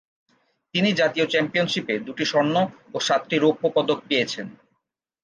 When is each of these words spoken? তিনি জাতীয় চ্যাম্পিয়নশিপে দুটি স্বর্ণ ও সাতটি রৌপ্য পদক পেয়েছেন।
তিনি 0.73 0.89
জাতীয় 0.93 1.25
চ্যাম্পিয়নশিপে 1.29 1.93
দুটি 2.07 2.25
স্বর্ণ 2.25 2.55
ও 2.93 3.07
সাতটি 3.07 3.35
রৌপ্য 3.37 3.63
পদক 3.75 3.99
পেয়েছেন। 4.07 4.47